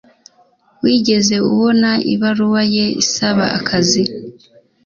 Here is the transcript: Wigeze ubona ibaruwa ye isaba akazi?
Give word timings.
Wigeze 0.83 1.35
ubona 1.51 1.89
ibaruwa 2.13 2.61
ye 2.75 2.85
isaba 3.03 3.45
akazi? 3.57 4.03